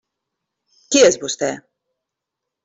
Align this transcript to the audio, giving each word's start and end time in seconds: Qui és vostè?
Qui 0.95 1.03
és 1.09 1.19
vostè? 1.25 1.51